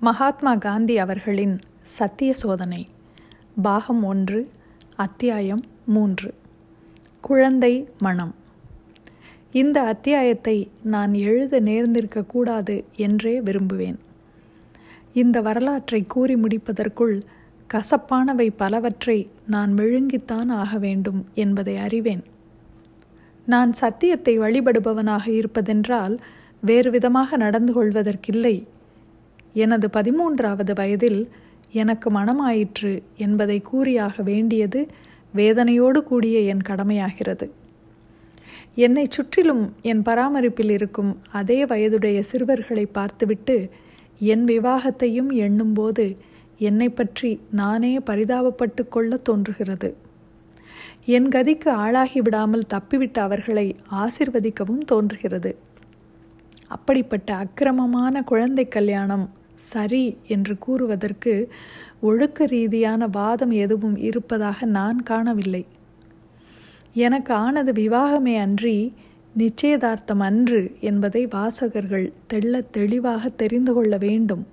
மகாத்மா 0.00 0.54
காந்தி 0.54 0.98
அவர்களின் 0.98 1.60
சத்திய 1.82 2.34
சோதனை 2.34 2.88
பாகம் 3.62 4.04
ஒன்று 4.04 4.50
அத்தியாயம் 4.96 5.62
மூன்று. 5.84 6.34
குழந்தை 7.20 7.88
மனம். 7.98 8.34
இந்த 9.52 9.82
அத்தியாயத்தை 9.82 10.70
நான் 10.82 11.14
எழுத 11.14 11.60
நேர்ந்திருக்கக்கூடாது 11.60 12.84
என்றே 12.96 13.40
விரும்புவேன். 13.40 13.98
இந்த 15.12 15.40
வரலாற்றை 15.40 16.06
கூறி 16.06 16.34
முடிப்பதற்குள் 16.34 17.22
கசப்பானவை 17.74 18.50
பலவற்றை 18.56 19.28
நான் 19.46 19.74
விழுங்கித்தான் 19.74 20.48
ஆக 20.48 20.78
வேண்டும் 20.78 21.26
என்பதை 21.34 21.76
அறிவேன். 21.76 22.24
நான் 23.46 23.72
சத்தியத்தை 23.72 24.38
வழிபடுபவனாக 24.38 25.28
இருப்பதென்றால் 25.28 26.18
வேறு 26.60 26.90
விதமாக 26.90 27.36
நடந்து 27.36 27.72
கொள்வதற்கில்லை. 27.72 28.66
எனது 29.52 29.88
பதிமூன்றாவது 29.92 30.74
வயதில் 30.74 31.28
எனக்கு 31.72 32.10
மனமாயிற்று 32.10 33.02
என்பதை 33.16 33.60
கூறியாக 33.60 34.22
வேண்டியது 34.22 34.86
வேதனையோடு 35.34 36.00
கூடிய 36.00 36.38
என் 36.38 36.62
கடமையாகிறது. 36.68 37.50
என்னை 38.74 39.06
சுற்றிலும் 39.10 39.74
என் 39.82 40.02
பராமரிப்பில் 40.02 40.70
இருக்கும் 40.70 41.18
அதே 41.30 41.66
வயதுடைய 41.66 42.22
சிறுவர்களை 42.22 42.86
பார்த்துவிட்டு 42.86 43.70
என் 44.18 44.44
விவாகத்தையும் 44.44 45.32
எண்ணும்போது 45.32 46.16
என்னை 46.58 46.88
பற்றி 46.88 47.40
நானே 47.50 47.98
பரிதாபப்பட்டு 47.98 48.88
கொள்ள 48.88 49.16
தோன்றுகிறது. 49.16 49.96
என் 51.04 51.28
கதிக்கு 51.28 51.68
ஆளாகி 51.68 52.20
விடாமல் 52.20 52.66
தப்பிவிட்ட 52.74 53.18
அவர்களை 53.18 53.76
ஆசிர்வதிக்கவும் 53.90 54.78
தோன்றுகிறது. 54.78 55.56
அப்படிப்பட்ட 56.66 57.34
அக்கிரமமான 57.34 58.22
குழந்தை 58.22 58.68
கல்யாணம் 58.68 59.30
சரி 59.58 60.16
என்று 60.26 60.58
கூறுவதற்கு 60.58 61.48
ஒழுக்க 62.00 62.44
ரீதியான 62.44 63.06
வாதம் 63.06 63.50
எதுவும் 63.50 63.96
இருப்பதாக 63.96 64.66
நான் 64.66 65.02
காணவில்லை. 65.02 65.66
எனக்கு 66.92 67.34
ஆனது 67.34 67.72
விவாகமே 67.72 68.34
அன்றி 68.38 68.94
நிச்சயதார்த்தம் 69.36 70.20
அன்று 70.20 70.76
என்பதை 70.80 71.26
வாசகர்கள் 71.26 72.12
தெள்ள 72.32 72.62
தெளிவாக 72.70 73.28
தெரிந்து 73.28 73.72
கொள்ள 73.72 73.96
வேண்டும். 73.96 74.46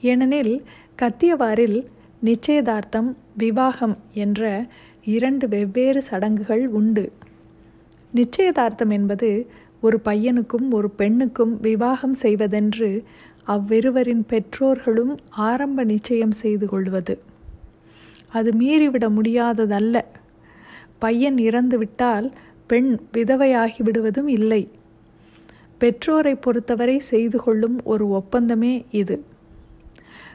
ஏனெனில் 0.00 0.64
கத்தியவாரில் 1.02 1.86
நிச்சயதார்த்தம் 2.20 3.16
விவாகம் 3.36 3.96
என்ற 4.12 4.66
இரண்டு 5.04 5.48
வெவ்வேறு 5.48 6.02
சடங்குகள் 6.02 6.68
உண்டு. 6.68 7.12
நிச்சயதார்த்தம் 8.14 8.90
என்பது 8.90 9.30
ஒரு 9.80 10.00
பையனுக்கும் 10.04 10.66
ஒரு 10.70 10.90
பெண்ணுக்கும் 10.90 11.60
விவாகம் 11.60 12.12
செய்வதென்று 12.12 13.04
அவ்விருவரின் 13.46 14.24
பெற்றோர்களும் 14.26 15.16
ஆரம்ப 15.28 15.84
நிச்சயம் 15.84 16.30
செய்து 16.30 16.68
கொள்வது. 16.68 17.20
அது 18.28 18.50
மீறிவிட 18.50 19.08
முடியாததல்ல. 19.08 20.04
பையன் 20.98 21.34
இறந்துவிட்டால் 21.34 22.32
பெண் 22.66 22.98
விதவையாகி 23.12 23.82
விடுவதும் 23.82 24.28
இல்லை. 24.28 24.68
பெற்றோரை 25.78 26.34
பொறுத்தவரை 26.34 26.98
செய்து 26.98 27.38
கொள்ளும் 27.38 27.80
ஒரு 27.84 28.08
ஒப்பந்தமே 28.08 28.84
இது. 28.90 29.24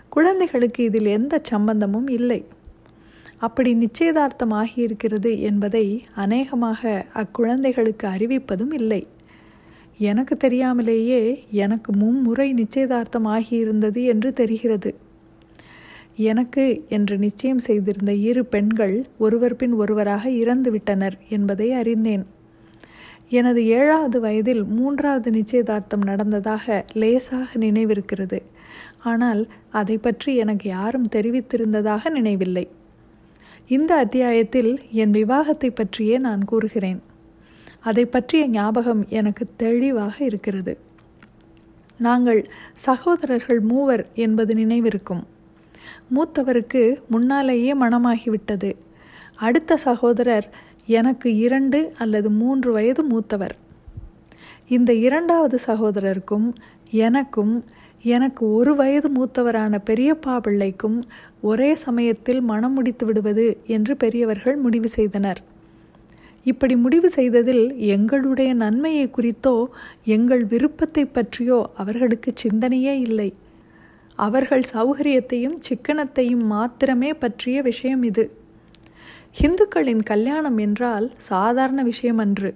குழந்தைகளுக்கு 0.09 0.83
இதில் 0.83 1.05
எந்த 1.05 1.39
சம்பந்தமும் 1.43 2.07
இல்லை. 2.07 2.45
அப்படி 3.37 3.73
நிச்சயதார்த்தம் 3.73 4.51
ஆகியிருக்கிறது 4.51 5.39
என்பதை 5.39 6.05
அநேகமாக 6.15 7.05
அக்குழந்தைகளுக்கு 7.13 8.07
அறிவிப்பதும் 8.07 8.73
இல்லை. 8.73 9.07
எனக்கு 10.01 10.37
தெரியாமலேயே 10.37 11.21
எனக்கு 11.51 11.91
மும்முறை 11.93 12.53
நிச்சயதார்த்தம் 12.53 13.27
ஆகியிருந்தது 13.27 14.01
என்று 14.03 14.33
தெரிகிறது. 14.33 14.91
எனக்கு 16.29 16.65
என்று 16.89 17.17
நிச்சயம் 17.17 17.59
செய்திருந்த 17.59 18.13
இரு 18.13 18.43
பெண்கள் 18.45 18.95
ஒருவர் 19.17 19.55
பின் 19.55 19.73
ஒருவராக 19.73 20.23
இறந்துவிட்டனர் 20.29 21.17
என்பதை 21.29 21.67
அறிந்தேன். 21.71 22.25
எனது 23.29 23.61
ஏழாவது 23.65 24.17
வயதில் 24.19 24.63
மூன்றாவது 24.63 25.29
நிச்சயதார்த்தம் 25.31 26.05
நடந்ததாக 26.05 26.85
லேசாக 26.93 27.59
நினைவிருக்கிறது. 27.59 28.39
ஆனால் 29.03 29.41
அதை 29.71 29.97
பற்றி 29.97 30.35
எனக்கு 30.35 30.69
யாரும் 30.69 31.07
தெரிவித்திருந்ததாக 31.11 32.09
நினைவில்லை. 32.09 32.65
இந்த 33.67 33.91
அத்தியாயத்தில் 33.95 34.73
என் 34.91 35.11
விவாகத்தை 35.11 35.69
பற்றியே 35.69 36.17
நான் 36.17 36.43
கூறுகிறேன். 36.45 37.01
அதை 37.81 38.05
பற்றிய 38.05 38.47
ஞாபகம் 38.47 39.05
எனக்கு 39.09 39.47
தெளிவாக 39.57 40.25
இருக்கிறது. 40.25 40.77
நாங்கள் 41.97 42.49
சகோதரர்கள் 42.75 43.59
மூவர் 43.59 44.07
என்பது 44.15 44.53
நினைவிருக்கும். 44.53 45.23
மூத்தவருக்கு 46.15 46.97
முன்னாலேயே 47.07 47.73
மனமாகிவிட்டது 47.73 48.75
அடுத்த 49.35 49.77
சகோதரர் 49.77 50.49
எனக்கு 50.85 51.35
இரண்டு 51.35 51.93
அல்லது 51.97 52.29
மூன்று 52.29 52.71
வயது 52.71 53.03
மூத்தவர். 53.03 53.55
இந்த 54.67 54.93
இரண்டாவது 54.93 55.57
சகோதரருக்கும் 55.67 56.53
எனக்கும் 56.91 57.65
எனக்கு 58.01 58.53
ஒரு 58.53 58.75
வயது 58.75 59.09
மூத்தவரான 59.09 59.79
பெரியப்பா 59.85 60.39
பிள்ளைக்கும் 60.39 61.03
ஒரே 61.41 61.75
சமயத்தில் 61.75 62.41
மனம் 62.41 62.73
முடித்து 62.73 63.05
விடுவது 63.05 63.57
என்று 63.67 63.97
பெரியவர்கள் 63.97 64.55
முடிவு 64.55 64.87
செய்தனர். 64.87 65.41
இப்படி 66.45 66.75
முடிவு 66.75 67.09
செய்ததில் 67.09 67.65
எங்களுடைய 67.95 68.51
நன்மையை 68.53 69.07
குறித்தோ 69.09 69.55
எங்கள் 70.15 70.43
விருப்பத்தை 70.43 71.03
பற்றியோ 71.05 71.59
அவர்களுக்கு 71.77 72.31
சிந்தனையே 72.43 72.95
இல்லை. 73.07 73.29
அவர்கள் 74.17 74.63
சௌகரியத்தையும் 74.73 75.57
சிக்கனத்தையும் 75.67 76.45
மாத்திரமே 76.53 77.11
பற்றிய 77.13 77.61
விஷயம் 77.61 78.03
இது. 78.03 78.25
இந்துக்களின் 79.37 80.03
கல்யாணம் 80.03 80.57
என்றால் 80.57 81.07
சாதாரண 81.29 81.79
விஷயம் 81.83 82.17
அன்று 82.17 82.49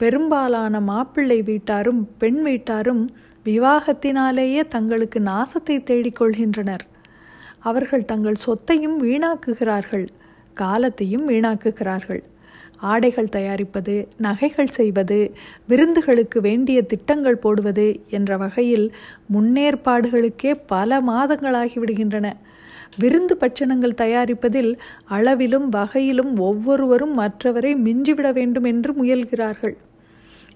பெரும்பாலான 0.00 0.74
மாப்பிள்ளை 0.80 1.38
வீட்டாரும் 1.42 2.02
பெண் 2.18 2.40
வீட்டாரும் 2.42 3.02
விவாகத்தினாலேயே 3.46 4.62
தங்களுக்கு 4.68 5.18
நாசத்தை 5.20 5.76
தேடிக்கொள்கின்றனர் 5.90 6.84
அவர்கள் 7.60 8.04
தங்கள் 8.04 8.42
சொத்தையும் 8.46 8.98
வீணாக்குகிறார்கள் 9.02 10.06
காலத்தையும் 10.56 11.26
வீணாக்குகிறார்கள். 11.28 12.22
ஆடைகள் 12.78 13.28
தயாரிப்பது 13.28 14.08
நகைகள் 14.16 14.66
செய்வது 14.66 15.32
விருந்துகளுக்கு 15.66 16.40
வேண்டிய 16.40 16.82
திட்டங்கள் 16.82 17.38
போடுவது 17.38 18.00
என்ற 18.10 18.36
வகையில் 18.36 18.94
முன்னேற்பாடுகளுக்கே 19.34 20.54
பல 20.66 21.00
மாதங்களாகிவிடுகின்றன 21.00 22.32
விருந்து 22.98 23.36
பட்சணங்கள் 23.40 24.00
தயாரிப்பதில் 24.02 24.78
அளவிலும் 25.04 25.68
வகையிலும் 25.68 26.36
ஒவ்வொருவரும் 26.38 27.18
மற்றவரை 27.18 27.72
மிஞ்சிவிட 27.76 28.32
வேண்டும் 28.32 28.64
என்று 28.64 28.92
முயல்கிறார்கள். 28.92 29.76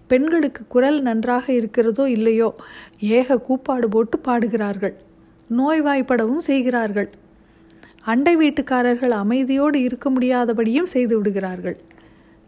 பெண்களுக்கு 0.06 0.62
குரல் 0.68 1.02
நன்றாக 1.02 1.52
இருக்கிறதோ 1.52 2.08
இல்லையோ 2.08 2.54
ஏக 2.98 3.38
கூப்பாடு 3.38 3.88
போட்டு 3.88 4.18
பாடுகிறார்கள். 4.18 4.94
நோய்வாய்ப்படவும் 5.50 6.42
செய்கிறார்கள். 6.50 7.10
அண்டை 8.04 8.36
வீட்டுக்காரர்கள் 8.36 9.14
அமைதியோடு 9.22 9.74
இருக்க 9.74 10.10
முடியாதபடியும் 10.10 10.92
செய்து 10.94 11.16
விடுகிறார்கள். 11.16 11.76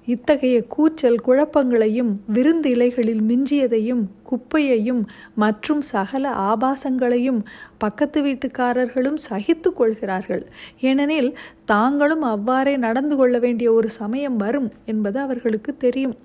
இத்தகைய 0.06 0.56
கூச்சல் 0.66 1.18
குழப்பங்களையும் 1.24 2.10
விருந்து 2.26 2.68
இலைகளில் 2.70 3.22
மிஞ்சியதையும் 3.22 4.02
குப்பையையும் 4.30 5.02
மற்றும் 5.34 5.80
சகல 5.80 6.30
ஆபாசங்களையும் 6.50 7.40
பக்கத்து 7.78 8.20
வீட்டுக்காரர்களும் 8.22 9.18
சகித்து 9.30 9.72
கொள்கிறார்கள். 9.72 10.44
ஏனெனில் 10.80 11.30
தாங்களும் 11.64 12.22
அவ்வாறே 12.22 12.76
நடந்து 12.76 13.16
கொள்ள 13.16 13.38
வேண்டிய 13.38 13.72
ஒரு 13.72 13.90
சமயம் 13.90 14.36
வரும் 14.36 14.70
என்பது 14.84 15.20
அவர்களுக்கு 15.20 15.76
தெரியும். 15.76 16.16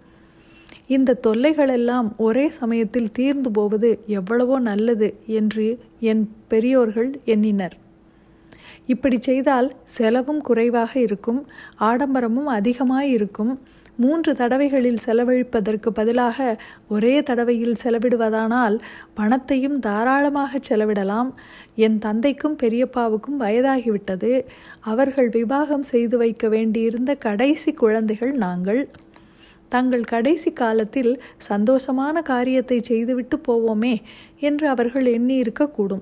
இந்த 0.88 1.20
தொல்லைகளெல்லாம் 1.28 2.08
ஒரே 2.18 2.50
சமயத்தில் 2.62 3.12
தீர்ந்து 3.12 3.52
போவது 3.52 3.90
எவ்வளவோ 4.08 4.60
நல்லது 4.60 5.10
என்று 5.26 5.68
என் 6.00 6.24
பெரியோர்கள் 6.48 7.12
எண்ணினர். 7.26 7.76
இப்படி 8.86 9.18
செய்தால் 9.22 9.68
செலவும் 9.86 10.42
குறைவாக 10.42 11.00
இருக்கும் 11.00 11.46
ஆடம்பரமும் 11.80 12.50
அதிகமாக 12.58 13.06
இருக்கும் 13.08 13.60
மூன்று 13.96 14.34
தடவைகளில் 14.34 14.98
செலவழிப்பதற்கு 15.06 15.90
பதிலாக 15.90 16.58
ஒரே 16.88 17.24
தடவையில் 17.24 17.80
செலவிடுவதானால் 17.84 18.80
பணத்தையும் 19.14 19.80
தாராளமாக 19.80 20.60
செலவிடலாம். 20.70 21.34
என் 21.76 21.98
தந்தைக்கும் 21.98 22.58
பெரியப்பாவுக்கும் 22.58 23.40
வயதாகிவிட்டது. 23.40 24.44
அவர்கள் 24.80 25.30
விவாகம் 25.30 25.84
செய்து 25.84 26.18
வைக்க 26.18 26.48
வேண்டியிருந்த 26.48 27.16
கடைசி 27.16 27.74
குழந்தைகள் 27.74 28.32
நாங்கள். 28.32 28.90
தங்கள் 29.70 30.04
கடைசி 30.04 30.52
காலத்தில் 30.52 31.22
சந்தோஷமான 31.50 32.22
காரியத்தை 32.22 32.80
செய்துவிட்டு 32.80 33.40
போவோமே 33.48 34.02
என்று 34.40 34.68
அவர்கள் 34.68 35.06
எண்ணி 35.06 35.42
இருக்கக்கூடும் 35.42 36.02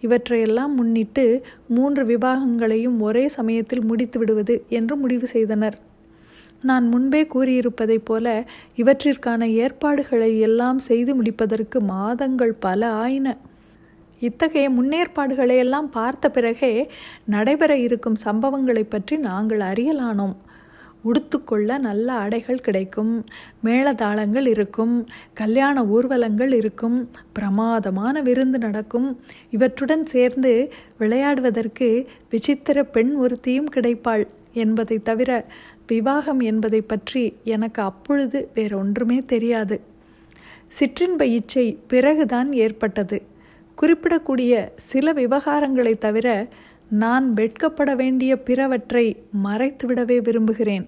இவற்றையெல்லாம் 0.00 0.74
முன்னிட்டு 0.74 1.42
மூன்று 1.68 2.04
விவாகங்களையும் 2.04 3.00
ஒரே 3.00 3.28
சமயத்தில் 3.28 3.84
முடித்து 3.84 4.18
விடுவது 4.18 4.64
என்று 4.68 4.96
முடிவு 4.96 5.26
செய்தனர். 5.26 5.87
நான் 6.62 6.88
முன்பே 6.88 7.22
கூறியிருப்பதைப் 7.24 8.04
போல 8.04 8.44
இவற்றிற்கான 8.76 9.42
ஏற்பாடுகளை 9.44 10.40
எல்லாம் 10.40 10.78
செய்து 10.78 11.14
முடிப்பதற்கு 11.14 11.80
மாதங்கள் 11.80 12.52
பல 12.52 12.90
ஆயின. 12.92 13.36
இத்தகைய 14.20 14.70
முன்னேற்பாடுகளை 14.70 15.56
எல்லாம் 15.56 15.90
பார்த்த 15.90 16.30
பிறகே 16.30 16.90
நடைபெற 17.24 17.76
இருக்கும் 17.76 18.16
சம்பவங்களை 18.24 18.82
பற்றி 18.88 19.16
நாங்கள் 19.16 19.58
அறியலானோம். 19.58 20.34
உடுத்துக்கொள்ள 21.04 21.78
நல்ல 21.78 22.12
ஆடைகள் 22.12 22.60
கிடைக்கும் 22.60 23.24
மேளதாளங்கள் 23.64 24.46
இருக்கும் 24.46 25.06
கல்யாண 25.34 25.84
ஊர்வலங்கள் 25.84 26.52
இருக்கும் 26.52 27.10
பிரமாதமான 27.32 28.20
விருந்து 28.20 28.58
நடக்கும். 28.58 29.20
இவற்றுடன் 29.50 30.04
சேர்ந்து 30.04 30.72
விளையாடுவதற்கு 30.98 32.06
விசித்திர 32.30 32.84
பெண் 32.84 33.14
ஒருத்தியும் 33.20 33.72
கிடைப்பாள் 33.76 34.26
என்பதை 34.52 34.98
தவிர 34.98 35.30
விவாகம் 35.88 36.40
என்பதை 36.40 36.80
பற்றி 36.80 37.22
எனக்கு 37.44 37.82
அப்பொழுது 37.82 38.48
வேறொன்றுமே 38.54 39.18
தெரியாது. 39.22 39.80
சிற்றின்ப 40.78 41.22
இச்சை 41.22 41.78
பிறகுதான் 41.86 42.52
ஏற்பட்டது. 42.52 43.22
குறிப்பிடக்கூடிய 43.80 44.52
சில 44.76 45.12
விவகாரங்களை 45.12 45.94
தவிர 45.98 46.48
நான் 46.90 47.26
வெட்கப்பட 47.32 47.90
வேண்டிய 47.96 48.32
பிறவற்றை 48.36 49.06
மறைத்துவிடவே 49.44 50.16
விரும்புகிறேன். 50.22 50.86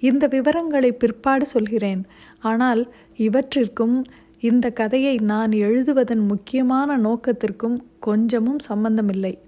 இந்த 0.00 0.26
விவரங்களை 0.26 0.92
பிற்பாடு 0.92 1.46
சொல்கிறேன். 1.46 2.02
ஆனால் 2.40 2.82
இவற்றிற்கும் 3.16 3.96
இந்த 4.40 4.70
கதையை 4.70 5.16
நான் 5.16 5.50
எழுதுவதன் 5.50 6.26
முக்கியமான 6.28 6.96
நோக்கத்திற்கும் 6.96 7.76
கொஞ்சமும் 7.98 8.58
சம்பந்தமில்லை. 8.58 9.38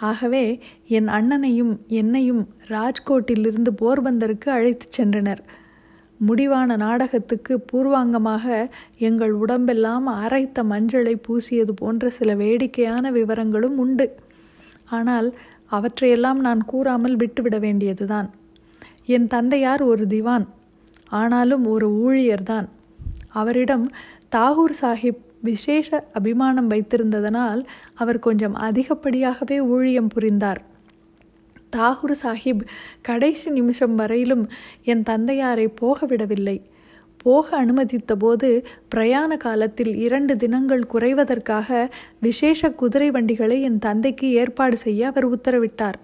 ஆகவே 0.00 0.60
என் 0.86 1.08
அண்ணனையும் 1.08 1.80
என்னையும் 1.86 2.48
ராஜ்கோட்டிலிருந்து 2.68 3.68
போர்பந்தருக்கு 3.80 4.48
அழைத்துச் 4.48 5.00
சென்றனர். 5.00 5.38
முடிவான 6.16 6.76
நாடகத்துக்கு 6.76 7.64
பூர்வாங்கமாக 7.72 8.70
எங்கள் 8.98 9.32
உடம்பெல்லாம் 9.32 10.06
அரைத்த 10.06 10.62
மஞ்சளை 10.62 11.20
பூசியது 11.28 11.70
போன்ற 11.74 12.10
சில 12.10 12.34
வேடிக்கையான 12.34 13.12
விவரங்களும் 13.12 13.76
உண்டு. 13.76 14.14
ஆனால் 14.84 15.36
அவற்றையெல்லாம் 15.66 16.40
நான் 16.40 16.64
கூறாமல் 16.64 17.16
விட்டுவிட 17.16 17.58
வேண்டியதுதான். 17.58 18.30
என் 19.06 19.26
தந்தையார் 19.26 19.82
ஒரு 19.82 20.06
திவான் 20.06 20.46
ஆனாலும் 21.08 21.66
ஒரு 21.66 21.90
ஊழியர்தான். 21.90 22.68
அவரிடம் 23.28 23.90
தாகூர் 24.36 24.74
சாஹிப் 24.80 25.26
விசேஷ 25.40 26.08
அபிமானம் 26.12 26.70
வைத்திருந்ததனால் 26.70 27.64
அவர் 27.94 28.18
கொஞ்சம் 28.18 28.56
அதிகப்படியாகவே 28.56 29.58
ஊழியம் 29.58 30.08
புரிந்தார். 30.08 30.62
தாகூர் 31.76 32.14
சாஹிப் 32.22 32.62
கடைசி 33.02 33.50
நிமிஷம் 33.50 33.94
வரையிலும் 33.94 34.48
என் 34.84 35.02
தந்தையாரை 35.02 35.66
போக 35.74 36.06
விடவில்லை. 36.06 36.62
போக 37.16 37.56
அனுமதித்த 37.56 38.16
போது 38.16 38.64
பிரயாண 38.88 39.36
காலத்தில் 39.36 39.96
இரண்டு 39.96 40.36
தினங்கள் 40.36 40.84
குறைவதற்காக 40.92 41.88
விசேஷ 42.20 42.70
குதிரை 42.70 43.10
வண்டிகளை 43.10 43.62
என் 43.62 43.78
தந்தைக்கு 43.78 44.30
ஏற்பாடு 44.32 44.76
செய்ய 44.76 45.06
அவர் 45.06 45.30
உத்தரவிட்டார். 45.30 45.98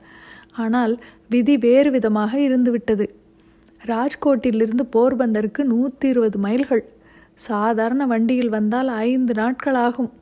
ஆனால் 0.52 1.02
விதி 1.28 1.56
வேறு 1.56 1.90
விதமாக 1.90 2.38
இருந்துவிட்டது. 2.38 3.08
ராஜ்கோட்டிலிருந்து 3.86 4.84
போர்பந்தருக்கு 4.92 5.64
நூற்றி 5.64 6.08
இருபது 6.08 6.38
மைல்கள். 6.38 6.92
சாதாரண 7.34 8.06
வண்டியில் 8.06 8.48
வந்தால் 8.48 8.88
ஐந்து 8.88 9.34
நாட்கள் 9.34 9.74
ஆகும் 9.74 10.12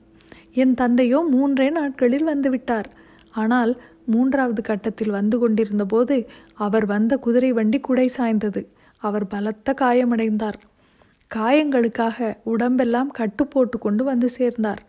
என் 0.53 0.75
தந்தையோ 0.75 1.29
மூன்றே 1.31 1.70
நாட்களில் 1.70 2.26
வந்துவிட்டார். 2.26 2.85
ஆனால் 3.31 3.81
மூன்றாவது 4.05 4.62
கட்டத்தில் 4.62 5.11
வந்து 5.11 5.38
கொண்டிருந்தபோது 5.38 6.26
அவர் 6.55 6.87
வந்த 6.87 7.17
குதிரை 7.17 7.53
வண்டி 7.53 7.81
குடை 7.81 8.11
சாய்ந்தது. 8.17 8.67
அவர் 8.97 9.26
பலத்த 9.26 9.75
காயமடைந்தார். 9.81 10.59
காயங்களுக்காக 11.35 12.37
உடம்பெல்லாம் 12.43 13.11
கட்டு 13.11 13.47
போட்டு 13.47 13.79
கொண்டு 13.79 14.05
வந்து 14.05 14.29
சேர்ந்தார். 14.29 14.82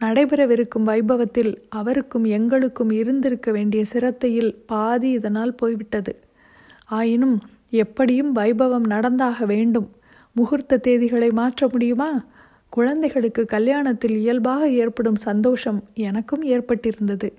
நடைபெறவிருக்கும் 0.00 0.86
வைபவத்தில் 0.86 1.56
அவருக்கும் 1.68 2.24
எங்களுக்கும் 2.24 2.90
இருந்திருக்க 2.90 3.50
வேண்டிய 3.52 3.84
சிரத்தையில் 3.92 4.52
பாதி 4.66 5.10
இதனால் 5.10 5.54
போய்விட்டது. 5.54 6.16
ஆயினும் 6.84 7.40
எப்படியும் 7.70 8.34
வைபவம் 8.36 8.86
நடந்தாக 8.86 9.44
வேண்டும். 9.44 9.90
முகூர்த்த 10.34 10.76
தேதிகளை 10.76 11.30
மாற்ற 11.30 11.68
முடியுமா? 11.68 12.24
குழந்தைகளுக்கு 12.68 13.46
கல்யாணத்தில் 13.52 14.16
இயல்பாக 14.16 14.68
ஏற்படும் 14.68 15.16
சந்தோஷம் 15.16 15.84
எனக்கும் 15.94 16.42
ஏற்பட்டிருந்தது. 16.42 17.32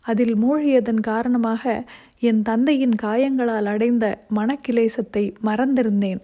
அதில் 0.00 0.36
மூழ்கியதன் 0.36 1.00
காரணமாக 1.00 1.84
என் 2.18 2.42
தந்தையின் 2.42 2.94
காயங்களால் 3.02 3.64
அடைந்த 3.64 4.24
மனக்கிலேசத்தை 4.36 5.34
மறந்திருந்தேன். 5.44 6.18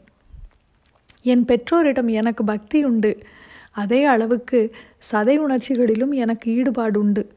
என் 1.22 1.44
பெற்றோரிடம் 1.44 2.08
எனக்கு 2.08 2.44
பக்தி 2.44 2.84
உண்டு. 2.84 3.18
அதே 3.70 4.04
அளவுக்கு 4.04 4.70
சதை 5.12 5.36
உணர்ச்சிகளிலும் 5.38 6.10
எனக்கு 6.10 6.52
ஈடுபாடு 6.52 7.00
உண்டு 7.00 7.28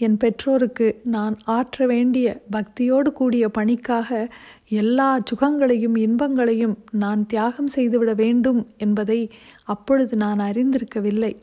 என் 0.00 0.16
பெற்றோருக்கு 0.16 1.00
நான் 1.04 1.38
ஆற்ற 1.44 1.86
வேண்டிய 1.86 2.42
பக்தியோடு 2.52 3.12
கூடிய 3.12 3.48
பணிக்காக 3.48 4.28
எல்லா 4.68 5.20
சுகங்களையும் 5.24 5.96
இன்பங்களையும் 5.96 6.76
நான் 6.90 7.26
தியாகம் 7.26 7.66
செய்துவிட 7.66 8.14
வேண்டும் 8.14 8.66
என்பதை 8.76 9.30
அப்பொழுது 9.64 10.16
நான் 10.16 10.38
அறிந்திருக்கவில்லை. 10.38 11.36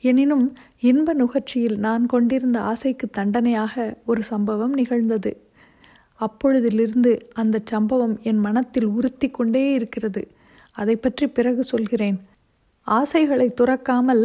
எனினும் 0.00 0.46
இன்ப 0.80 1.14
நுகர்ச்சியில் 1.14 1.76
நான் 1.76 2.06
கொண்டிருந்த 2.06 2.60
ஆசைக்கு 2.60 3.06
தண்டனையாக 3.10 3.96
ஒரு 4.06 4.22
சம்பவம் 4.22 4.72
நிகழ்ந்தது. 4.72 5.32
அப்பொழுதிலிருந்து 6.20 7.20
அந்த 7.32 7.58
சம்பவம் 7.64 8.18
என் 8.22 8.38
மனத்தில் 8.38 8.84
உறுத்தி 8.84 9.30
கொண்டே 9.30 9.72
இருக்கிறது. 9.72 10.22
அதை 10.72 10.96
பற்றி 10.96 11.26
பிறகு 11.26 11.62
சொல்கிறேன். 11.62 12.18
ஆசைகளை 12.86 13.54
துறக்காமல் 13.60 14.24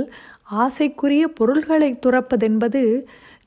ஆசைக்குரிய 0.51 1.23
பொருள்களை 1.33 1.99
துறப்பதென்பது 2.05 2.81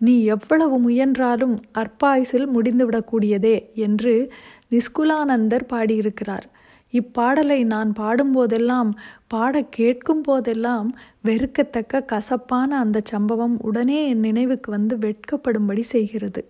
நீ 0.00 0.24
எவ்வளவு 0.24 0.78
முயன்றாலும் 0.78 1.62
அற்பாயுசில் 1.78 2.46
முடிந்துவிடக்கூடியதே 2.54 3.74
என்று 3.74 4.32
நிஸ்குலானந்தர் 4.70 5.66
பாடியிருக்கிறார். 5.72 6.46
இப்பாடலை 6.92 7.64
நான் 7.64 7.92
பாடும்போதெல்லாம் 7.98 8.90
பாட 9.26 9.62
கேட்கும் 9.62 10.20
போதெல்லாம் 10.20 10.88
வெறுக்கத்தக்க 11.24 12.04
கசப்பான 12.04 12.78
அந்த 12.78 13.00
சம்பவம் 13.04 13.56
உடனே 13.62 14.08
என் 14.08 14.20
நினைவுக்கு 14.20 14.70
வந்து 14.70 14.96
வெட்கப்படும்படி 14.96 15.80
செய்கிறது. 15.80 16.42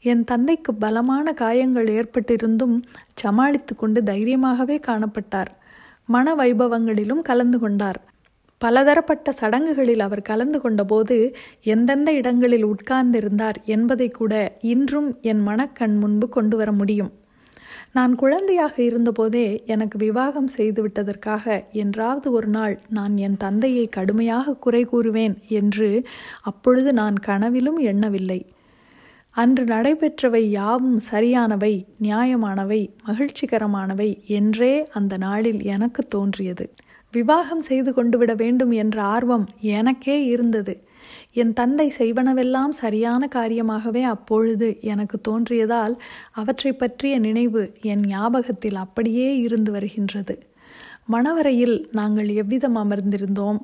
என் 0.00 0.24
தந்தைக்கு 0.24 0.74
பலமான 0.74 1.32
காயங்கள் 1.32 1.86
ஏற்பட்டிருந்தும் 1.86 2.82
சமாளித்து 3.14 3.76
கொண்டு 3.76 4.02
தைரியமாகவே 4.02 4.78
காணப்பட்டார். 4.86 5.50
மன 6.06 6.34
வைபவங்களிலும் 6.34 7.22
கலந்து 7.22 7.58
கொண்டார். 7.58 8.00
பலதரப்பட்ட 8.64 9.32
சடங்குகளில் 9.32 10.04
அவர் 10.06 10.28
கலந்து 10.30 10.60
கொண்டபோது 10.60 11.16
எந்தெந்த 11.74 12.12
இடங்களில் 12.12 12.66
உட்கார்ந்திருந்தார் 12.66 13.58
என்பதை 13.74 14.08
கூட 14.10 14.32
இன்றும் 14.72 15.10
என் 15.22 15.42
மனக்கண் 15.42 15.98
முன்பு 15.98 16.28
கொண்டு 16.28 16.56
வர 16.56 16.72
முடியும். 16.72 17.12
நான் 17.92 18.14
குழந்தையாக 18.14 18.74
இருந்தபோதே 18.82 19.44
எனக்கு 19.64 19.96
விவாகம் 19.98 20.48
செய்துவிட்டதற்காக 20.56 21.44
என்றாவது 21.72 22.28
ஒரு 22.32 22.46
நாள் 22.46 22.74
நான் 22.88 23.14
என் 23.16 23.36
தந்தையை 23.36 23.84
கடுமையாக 23.88 24.56
குறை 24.56 24.82
கூறுவேன் 24.92 25.36
என்று 25.58 25.90
அப்பொழுது 26.42 26.92
நான் 26.92 27.18
கனவிலும் 27.18 27.78
எண்ணவில்லை. 27.92 28.40
அன்று 29.36 29.64
நடைபெற்றவை 29.64 30.42
யாவும் 30.58 30.98
சரியானவை 31.10 31.72
நியாயமானவை 32.02 32.80
மகிழ்ச்சிகரமானவை 33.06 34.10
என்றே 34.38 34.74
அந்த 34.92 35.16
நாளில் 35.16 35.62
எனக்கு 35.74 36.02
தோன்றியது. 36.08 36.66
விவாகம் 37.14 37.60
செய்து 37.60 37.94
கொண்டு 37.94 38.18
விட 38.18 38.34
வேண்டும் 38.34 38.70
என்ற 38.70 39.02
ஆர்வம் 39.02 39.46
எனக்கே 39.60 40.24
இருந்தது. 40.24 40.74
என் 41.32 41.52
தந்தை 41.52 41.92
செய்வனவெல்லாம் 41.98 42.74
சரியான 42.82 43.28
காரியமாகவே 43.34 44.02
அப்பொழுது 44.02 44.68
எனக்கு 44.80 45.16
தோன்றியதால் 45.28 45.94
அவற்றை 46.32 46.72
பற்றிய 46.72 47.18
நினைவு 47.18 47.62
என் 47.82 48.04
ஞாபகத்தில் 48.06 48.74
அப்படியே 48.74 49.38
இருந்து 49.38 49.72
வருகின்றது. 49.72 50.34
மணவரையில் 51.06 51.88
நாங்கள் 51.92 52.28
எவ்விதம் 52.28 52.76
அமர்ந்திருந்தோம்? 52.76 53.58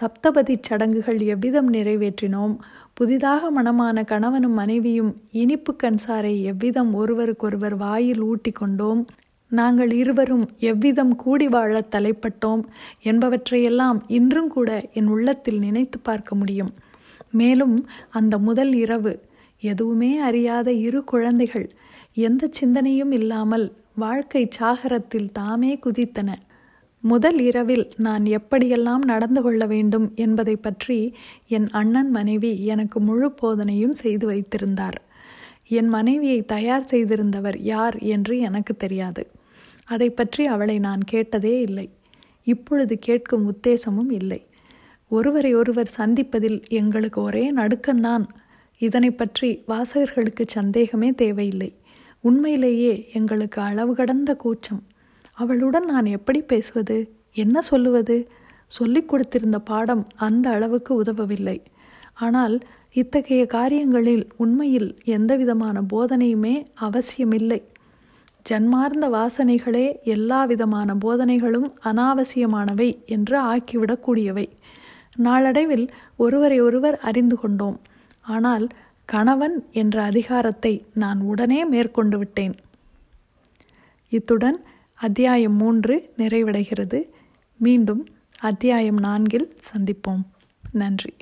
சப்தபதி 0.00 0.54
சடங்குகள் 0.60 1.18
எவ்விதம் 1.18 1.72
நிறைவேற்றினோம்? 1.72 2.54
புதிதாக 2.94 3.50
மணமான 3.50 4.04
கணவனும் 4.04 4.52
மனைவியும் 4.52 5.12
இனிப்பு 5.32 5.74
கண்சாரை 5.82 6.34
எவ்விதம் 6.42 6.94
ஒருவருக்கொருவர் 6.94 7.76
வாயில் 7.76 8.20
ஊட்டி 8.20 8.52
கொண்டோம்? 8.52 9.02
நாங்கள் 9.50 9.92
இருவரும் 9.92 10.44
எவ்விதம் 10.60 11.14
கூடி 11.16 11.46
வாழ 11.48 11.74
தலைப்பட்டோம் 11.90 12.62
என்பவற்றையெல்லாம் 13.02 13.98
இன்றும் 14.08 14.48
கூட 14.48 14.70
என் 14.92 15.06
உள்ளத்தில் 15.06 15.58
நினைத்து 15.58 15.98
பார்க்க 15.98 16.34
முடியும். 16.34 16.72
மேலும் 17.30 17.76
அந்த 18.10 18.38
முதல் 18.38 18.72
இரவு 18.74 19.12
எதுவுமே 19.62 20.12
அறியாத 20.18 20.68
இரு 20.86 21.04
குழந்தைகள் 21.04 21.66
எந்த 22.14 22.48
சிந்தனையும் 22.50 23.12
இல்லாமல் 23.12 23.66
வாழ்க்கை 23.94 24.48
சாகரத்தில் 24.58 25.32
தாமே 25.32 25.72
குதித்தன. 25.86 26.30
முதல் 27.04 27.38
இரவில் 27.38 27.86
நான் 27.96 28.24
எப்படியெல்லாம் 28.38 29.02
நடந்து 29.04 29.40
கொள்ள 29.42 29.62
வேண்டும் 29.66 30.06
என்பதை 30.14 30.56
பற்றி 30.56 31.14
என் 31.48 31.68
அண்ணன் 31.70 32.10
மனைவி 32.10 32.52
எனக்கு 32.64 33.00
முழு 33.00 33.28
போதனையும் 33.42 33.96
செய்து 34.02 34.26
வைத்திருந்தார். 34.26 34.98
என் 35.68 35.88
மனைவியை 35.88 36.42
தயார் 36.42 36.88
செய்திருந்தவர் 36.92 37.56
யார் 37.58 37.98
என்று 37.98 38.38
எனக்கு 38.38 38.76
தெரியாது. 38.76 39.30
அதை 39.84 40.10
பற்றி 40.10 40.44
அவளை 40.44 40.78
நான் 40.78 41.02
கேட்டதே 41.04 41.60
இல்லை. 41.60 41.90
இப்பொழுது 42.42 42.98
கேட்கும் 42.98 43.54
உத்தேசமும் 43.54 44.10
இல்லை. 44.10 44.46
ஒருவரை 45.08 45.54
ஒருவர் 45.54 45.92
சந்திப்பதில் 45.98 46.68
எங்களுக்கு 46.68 47.22
ஒரே 47.22 47.54
நடுக்கம்தான். 47.54 48.26
இதனை 48.78 49.10
பற்றி 49.10 49.62
வாசகர்களுக்கு 49.68 50.42
சந்தேகமே 50.46 51.12
தேவையில்லை. 51.12 51.74
உண்மையிலேயே 52.20 53.08
எங்களுக்கு 53.12 53.62
அளவு 53.62 53.94
கடந்த 53.94 54.36
கூச்சம். 54.36 54.82
அவளுடன் 55.32 55.84
நான் 55.84 56.04
எப்படி 56.04 56.40
பேசுவது? 56.40 57.12
என்ன 57.32 57.60
சொல்லுவது? 57.60 58.28
சொல்லிக் 58.66 59.14
கொடுத்திருந்த 59.14 59.56
பாடம் 59.56 60.08
அந்த 60.16 60.50
அளவுக்கு 60.50 61.02
உதவவில்லை. 61.02 61.62
ஆனால் 62.14 62.60
இத்தகைய 62.96 63.46
காரியங்களில் 63.46 64.28
உண்மையில் 64.36 64.96
எந்தவிதமான 65.04 65.82
போதனையுமே 65.82 66.66
அவசியமில்லை. 66.74 67.62
ஜன்மார்ந்த 68.50 69.06
வாசனைகளே 69.08 70.02
எல்லா 70.02 70.44
விதமான 70.44 70.94
போதனைகளும் 70.94 71.68
அனாவசியமானவை 71.84 73.04
என்று 73.06 73.36
ஆக்கிவிடக்கூடியவை. 73.42 74.48
நாளடைவில் 75.16 75.86
ஒருவரை 76.16 76.60
ஒருவர் 76.60 76.98
அறிந்து 76.98 77.38
கொண்டோம். 77.38 77.80
ஆனால் 78.22 78.66
கணவன் 79.04 79.66
என்ற 79.72 80.02
அதிகாரத்தை 80.02 80.84
நான் 80.94 81.20
உடனே 81.20 81.64
மேற்கொண்டு 81.64 82.18
விட்டேன். 82.18 82.56
இத்துடன் 84.08 84.60
அத்தியாயம் 84.94 85.56
மூன்று 85.56 86.12
நிறைவடைகிறது. 86.18 87.02
மீண்டும் 87.56 88.06
அத்தியாயம் 88.40 88.98
நான்கில் 88.98 89.48
சந்திப்போம். 89.68 90.24
நன்றி. 90.72 91.16